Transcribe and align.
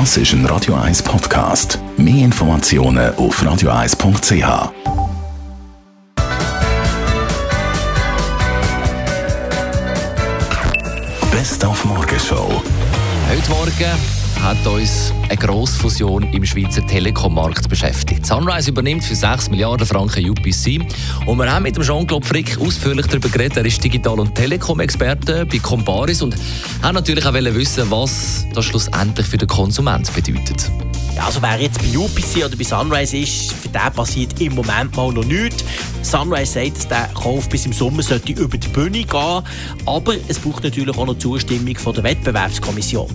Das 0.00 0.16
ist 0.16 0.32
ein 0.32 0.44
Radio 0.46 0.74
1 0.74 1.04
Podcast. 1.04 1.78
Mehr 1.96 2.24
Informationen 2.24 3.14
auf 3.14 3.40
radio1.ch. 3.40 4.72
Best 11.30 11.64
auf 11.64 11.84
Morgenshow. 11.84 12.60
Heute 13.30 13.50
Morgen 13.50 14.23
hat 14.44 14.66
uns 14.66 15.10
eine 15.30 15.38
Grossfusion 15.38 16.30
im 16.34 16.44
Schweizer 16.44 16.86
Telekom-Markt 16.86 17.66
beschäftigt. 17.70 18.26
Sunrise 18.26 18.68
übernimmt 18.68 19.02
für 19.02 19.14
6 19.14 19.48
Milliarden 19.48 19.86
Franken 19.86 20.28
UPC. 20.28 20.82
Und 21.24 21.38
wir 21.38 21.50
haben 21.50 21.62
mit 21.62 21.80
Jean-Claude 21.80 22.26
Frick 22.26 22.60
ausführlich 22.60 23.06
darüber 23.06 23.30
geredet. 23.30 23.56
Er 23.56 23.64
ist 23.64 23.82
Digital- 23.82 24.20
und 24.20 24.34
Telekom-Experte 24.34 25.46
bei 25.46 25.56
Comparis 25.56 26.20
und 26.20 26.36
haben 26.82 26.94
natürlich 26.94 27.24
auch 27.24 27.32
wissen, 27.32 27.90
was 27.90 28.44
das 28.52 28.66
schlussendlich 28.66 29.26
für 29.26 29.38
den 29.38 29.48
Konsument 29.48 30.12
bedeutet. 30.14 30.70
Also 31.16 31.40
wer 31.40 31.58
jetzt 31.58 31.78
bei 31.78 31.96
UPC 31.96 32.44
oder 32.44 32.56
bei 32.56 32.64
Sunrise 32.64 33.16
ist, 33.16 33.52
für 33.52 33.68
den 33.68 33.92
passiert 33.94 34.38
im 34.42 34.56
Moment 34.56 34.94
mal 34.94 35.10
noch 35.10 35.24
nichts. 35.24 35.64
Sunrise 36.02 36.52
sagt, 36.52 36.76
dass 36.76 36.88
der 36.88 37.08
Kauf 37.14 37.48
bis 37.48 37.64
im 37.64 37.72
Sommer 37.72 38.02
sollte 38.02 38.32
über 38.32 38.58
die 38.58 38.68
Bühne 38.68 39.04
gehen, 39.04 39.42
aber 39.86 40.14
es 40.28 40.38
braucht 40.38 40.64
natürlich 40.64 40.96
auch 40.98 41.06
noch 41.06 41.16
Zustimmung 41.16 41.76
von 41.76 41.94
der 41.94 42.04
Wettbewerbskommission. 42.04 43.08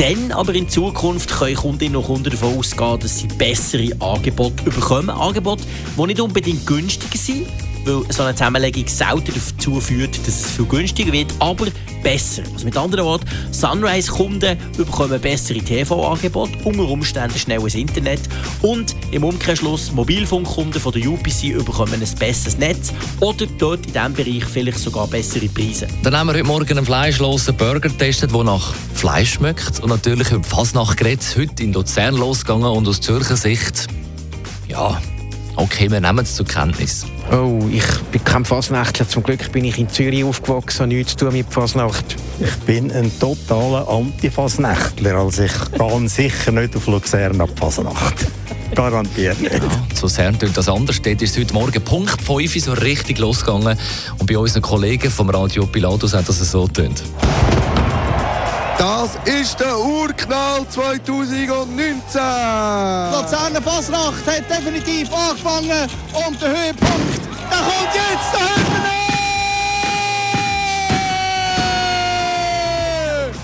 Dann 0.00 0.32
aber 0.32 0.54
in 0.54 0.66
Zukunft 0.66 1.28
können 1.28 1.54
Kundinnen 1.54 1.96
und 1.96 2.06
Kunden 2.06 2.30
davon 2.30 2.56
ausgehen, 2.56 2.98
dass 3.00 3.18
sie 3.18 3.26
bessere 3.26 3.90
Angebote 4.00 4.64
bekommen. 4.64 5.10
Angebote, 5.10 5.62
die 5.94 6.06
nicht 6.06 6.20
unbedingt 6.22 6.66
günstiger 6.66 7.18
sind, 7.18 7.46
weil 7.84 8.02
so 8.12 8.22
eine 8.22 8.34
Zusammenlegung 8.34 8.86
selten 8.86 9.32
dazu 9.34 9.80
führt, 9.80 10.16
dass 10.26 10.40
es 10.40 10.50
viel 10.52 10.66
günstiger 10.66 11.12
wird, 11.12 11.32
aber 11.38 11.66
besser. 12.02 12.42
Also 12.52 12.64
mit 12.64 12.76
anderen 12.76 13.04
Worten, 13.04 13.26
Sunrise-Kunden 13.52 14.58
bekommen 14.76 15.20
bessere 15.20 15.58
TV-Angebote, 15.58 16.52
unter 16.64 16.88
Umständen 16.88 17.38
schnelles 17.38 17.74
Internet 17.74 18.20
und 18.62 18.94
im 19.10 19.24
Umkehrschluss 19.24 19.92
Mobilfunkkunden 19.92 20.80
von 20.80 20.92
der 20.92 21.08
UPC 21.08 21.64
bekommen 21.64 21.94
ein 21.94 22.18
besseres 22.18 22.58
Netz 22.58 22.92
oder 23.20 23.46
dort 23.58 23.86
in 23.86 23.92
diesem 23.92 24.14
Bereich 24.14 24.44
vielleicht 24.44 24.78
sogar 24.78 25.06
bessere 25.06 25.48
Preise. 25.48 25.86
Dann 26.02 26.16
haben 26.16 26.28
wir 26.28 26.34
heute 26.34 26.44
Morgen 26.44 26.78
einen 26.78 26.84
fleischlosen 26.84 27.56
Burger 27.56 27.80
getestet, 27.80 28.32
der 28.34 28.44
nach 28.44 28.74
Fleisch 28.94 29.34
schmeckt 29.34 29.80
und 29.80 29.90
natürlich 29.90 30.30
über 30.30 30.44
Fasnacht 30.44 30.96
geredet, 30.96 31.24
heute 31.36 31.62
in 31.62 31.72
Luzern 31.72 32.14
losgegangen 32.16 32.70
und 32.70 32.88
aus 32.88 33.00
Zürcher 33.00 33.36
Sicht, 33.36 33.86
ja, 34.68 35.00
okay, 35.60 35.90
wir 35.90 36.00
nehmen 36.00 36.20
es 36.20 36.34
zur 36.34 36.46
Kenntnis. 36.46 37.06
Oh, 37.30 37.60
ich 37.70 37.84
bin 38.10 38.24
kein 38.24 38.44
Fasnächtler. 38.44 39.06
Zum 39.06 39.22
Glück 39.22 39.52
bin 39.52 39.64
ich 39.64 39.78
in 39.78 39.88
Zürich 39.88 40.24
aufgewachsen 40.24 40.84
und 40.84 40.88
nichts 40.88 41.16
zu 41.16 41.26
tun 41.26 41.34
mit 41.34 41.52
Fasnacht. 41.52 42.16
Ich 42.40 42.54
bin 42.66 42.90
ein 42.90 43.10
totaler 43.18 43.88
Anti-Fasnächtler. 43.88 45.14
Also 45.16 45.44
ich 45.44 45.52
gehe 45.78 46.08
sicher 46.08 46.52
nicht 46.52 46.74
auf 46.76 46.86
Luzern 46.86 47.40
ab 47.40 47.50
Fasnacht. 47.56 48.26
Garantiert 48.74 49.40
nicht. 49.40 49.52
Ja, 49.52 49.94
zu 49.94 50.06
Luzern 50.06 50.38
tönt 50.38 50.56
das 50.56 50.68
anders. 50.68 51.00
Dort 51.02 51.22
ist 51.22 51.38
heute 51.38 51.52
Morgen 51.54 51.82
Punkt 51.82 52.20
5 52.22 52.64
so 52.64 52.72
richtig 52.72 53.18
losgegangen. 53.18 53.78
Und 54.18 54.26
bei 54.26 54.38
unseren 54.38 54.62
Kollegen 54.62 55.10
vom 55.10 55.30
Radio 55.30 55.66
Pilatus 55.66 56.14
hat 56.14 56.28
das 56.28 56.38
so 56.38 56.66
tönt. 56.68 57.02
Das 58.80 59.10
ist 59.26 59.60
der 59.60 59.78
Urknall 59.78 60.66
2019! 60.66 61.92
Luzerner 63.12 63.60
Fasnacht 63.62 64.26
hat 64.26 64.48
definitiv 64.48 65.12
angefangen 65.12 65.86
und 66.26 66.40
der 66.40 66.48
Höhepunkt, 66.48 67.20
der 67.50 67.58
kommt 67.58 67.94
jetzt, 67.94 68.32
da 68.32 68.38
hören 68.38 68.82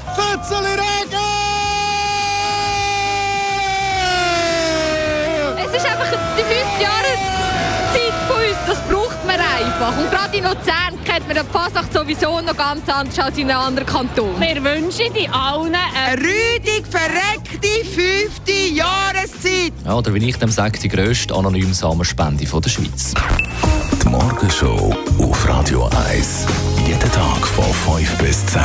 wir 0.09 0.37
Fötzeli 0.39 0.86
einfach. 9.77 9.99
Und 9.99 10.11
gerade 10.11 10.37
in 10.37 10.45
Luzern 10.45 11.05
kennt 11.05 11.27
man 11.29 11.37
die 11.37 11.53
Fasnacht 11.53 11.93
sowieso 11.93 12.41
noch 12.41 12.57
ganz 12.57 12.89
anders 12.89 13.19
als 13.19 13.39
in 13.39 13.51
einem 13.51 13.61
anderen 13.61 13.87
Kanton. 13.87 14.41
Wir 14.41 14.63
wünschen 14.63 15.13
dir 15.13 15.33
allen 15.33 15.75
eine 15.75 16.19
rüdig 16.19 16.85
verreckte 16.89 17.69
fünfte 17.85 18.53
Jahreszeit. 18.53 19.73
Ja, 19.85 19.95
oder 19.95 20.15
wie 20.15 20.29
ich 20.29 20.37
dem 20.37 20.51
sage, 20.51 20.79
die 20.79 20.89
grösste 20.89 21.35
anonyme 21.35 21.75
Samenspende 21.75 22.47
von 22.47 22.63
der 22.63 22.71
Schweiz. 22.71 23.15
Die 24.03 24.09
Morgenshow 24.09 24.95
auf 25.19 25.49
Radio 25.49 25.89
1. 26.09 26.47
Jeden 26.87 27.13
Tag 27.13 27.47
von 27.47 27.97
5 27.97 28.19
bis 28.19 28.47
10. 28.47 28.61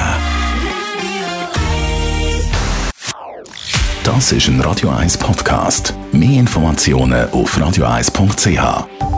Das 4.04 4.32
ist 4.32 4.48
ein 4.48 4.60
Radio 4.62 4.90
1 4.90 5.18
Podcast. 5.18 5.94
Mehr 6.12 6.40
Informationen 6.40 7.30
auf 7.32 7.56
radio1.ch. 7.58 9.11